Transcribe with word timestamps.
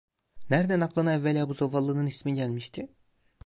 Nereden 0.49 0.81
aklına 0.81 1.13
evvela 1.13 1.49
bu 1.49 1.53
zavallının 1.53 2.05
ismi 2.05 2.33
gelmişti? 2.33 2.89